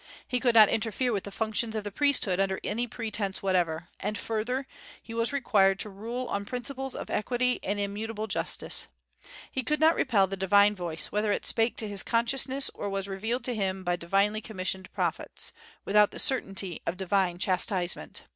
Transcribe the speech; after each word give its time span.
He 0.27 0.39
could 0.39 0.55
not 0.55 0.67
interfere 0.67 1.13
with 1.13 1.25
the 1.25 1.31
functions 1.31 1.75
of 1.75 1.83
the 1.83 1.91
priesthood 1.91 2.39
under 2.39 2.59
any 2.63 2.87
pretence 2.87 3.43
whatever; 3.43 3.87
and 3.99 4.17
further, 4.17 4.65
he 4.99 5.13
was 5.13 5.31
required 5.31 5.77
to 5.77 5.91
rule 5.91 6.25
on 6.25 6.43
principles 6.43 6.95
of 6.95 7.11
equity 7.11 7.59
and 7.61 7.79
immutable 7.79 8.25
justice. 8.25 8.87
He 9.51 9.61
could 9.61 9.79
not 9.79 9.93
repel 9.93 10.25
the 10.25 10.35
divine 10.35 10.75
voice, 10.75 11.11
whether 11.11 11.31
it 11.31 11.45
spake 11.45 11.77
to 11.77 11.87
his 11.87 12.01
consciousness 12.01 12.71
or 12.73 12.89
was 12.89 13.07
revealed 13.07 13.43
to 13.43 13.53
him 13.53 13.83
by 13.83 13.95
divinely 13.95 14.41
commissioned 14.41 14.91
prophets, 14.91 15.53
without 15.85 16.09
the 16.09 16.17
certainty 16.17 16.81
of 16.87 16.97
divine 16.97 17.37
chastisement. 17.37 18.23